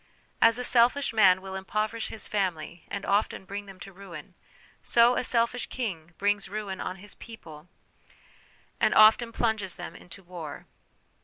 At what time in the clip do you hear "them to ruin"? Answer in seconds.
3.67-4.33